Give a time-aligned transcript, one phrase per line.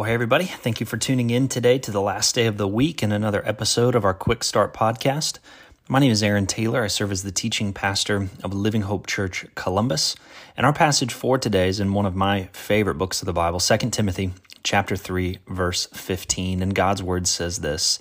[0.00, 0.46] Well, hey, everybody.
[0.46, 3.46] Thank you for tuning in today to the last day of the week and another
[3.46, 5.40] episode of our Quick Start podcast.
[5.90, 6.82] My name is Aaron Taylor.
[6.82, 10.16] I serve as the teaching pastor of Living Hope Church Columbus.
[10.56, 13.60] And our passage for today is in one of my favorite books of the Bible,
[13.60, 14.32] 2 Timothy
[14.62, 16.62] chapter 3, verse 15.
[16.62, 17.98] And God's word says this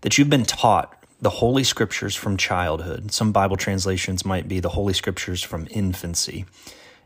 [0.00, 3.12] that you've been taught the Holy Scriptures from childhood.
[3.12, 6.46] Some Bible translations might be the Holy Scriptures from infancy.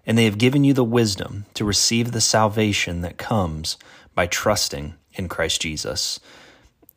[0.07, 3.77] And they have given you the wisdom to receive the salvation that comes
[4.19, 6.19] by trusting in Christ Jesus.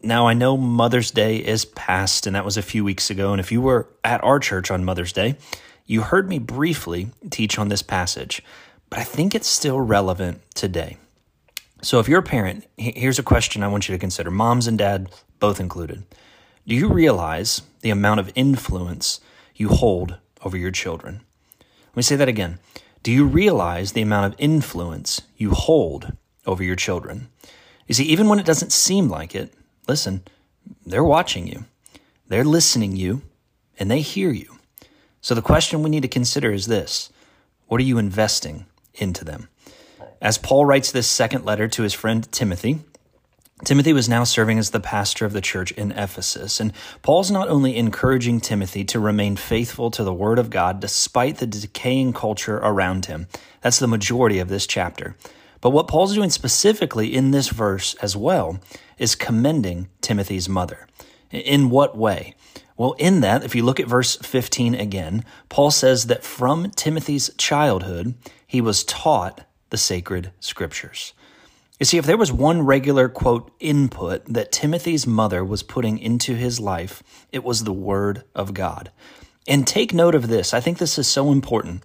[0.01, 3.31] Now, I know Mother's Day is past, and that was a few weeks ago.
[3.31, 5.35] And if you were at our church on Mother's Day,
[5.85, 8.41] you heard me briefly teach on this passage,
[8.89, 10.97] but I think it's still relevant today.
[11.83, 14.79] So, if you're a parent, here's a question I want you to consider moms and
[14.79, 16.03] dad, both included.
[16.65, 19.21] Do you realize the amount of influence
[19.53, 21.21] you hold over your children?
[21.59, 22.57] Let me say that again.
[23.03, 26.13] Do you realize the amount of influence you hold
[26.45, 27.29] over your children.
[27.87, 29.53] You see, even when it doesn't seem like it,
[29.87, 30.23] listen,
[30.85, 31.65] they're watching you,
[32.27, 33.21] they're listening you,
[33.79, 34.57] and they hear you.
[35.21, 37.11] So the question we need to consider is this
[37.67, 39.49] What are you investing into them?
[40.21, 42.79] As Paul writes this second letter to his friend Timothy,
[43.63, 46.59] Timothy was now serving as the pastor of the church in Ephesus.
[46.59, 51.37] And Paul's not only encouraging Timothy to remain faithful to the word of God despite
[51.37, 53.27] the decaying culture around him.
[53.61, 55.15] That's the majority of this chapter.
[55.61, 58.59] But what Paul's doing specifically in this verse as well
[58.97, 60.87] is commending Timothy's mother.
[61.29, 62.35] In what way?
[62.75, 67.29] Well, in that, if you look at verse 15 again, Paul says that from Timothy's
[67.37, 68.15] childhood,
[68.47, 71.13] he was taught the sacred scriptures.
[71.79, 76.35] You see, if there was one regular quote input that Timothy's mother was putting into
[76.35, 77.01] his life,
[77.31, 78.91] it was the Word of God.
[79.47, 80.53] And take note of this.
[80.53, 81.81] I think this is so important.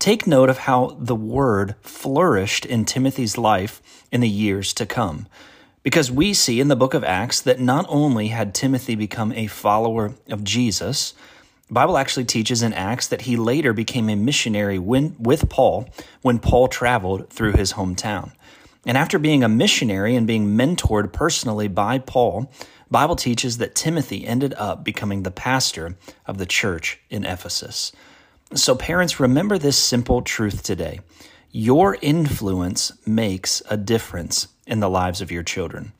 [0.00, 5.26] Take note of how the word flourished in Timothy's life in the years to come.
[5.82, 9.46] Because we see in the book of Acts that not only had Timothy become a
[9.46, 11.12] follower of Jesus,
[11.68, 15.86] the Bible actually teaches in Acts that he later became a missionary when, with Paul
[16.22, 18.32] when Paul traveled through his hometown.
[18.86, 22.50] And after being a missionary and being mentored personally by Paul,
[22.90, 27.92] Bible teaches that Timothy ended up becoming the pastor of the church in Ephesus.
[28.54, 31.00] So, parents, remember this simple truth today.
[31.52, 35.92] Your influence makes a difference in the lives of your children.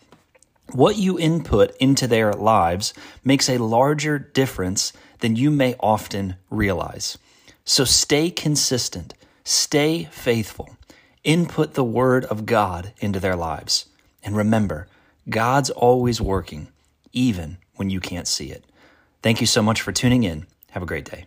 [0.72, 7.18] What you input into their lives makes a larger difference than you may often realize.
[7.64, 10.76] So stay consistent, stay faithful,
[11.22, 13.86] input the Word of God into their lives.
[14.24, 14.88] And remember,
[15.28, 16.66] God's always working,
[17.12, 18.64] even when you can't see it.
[19.22, 20.46] Thank you so much for tuning in.
[20.70, 21.26] Have a great day.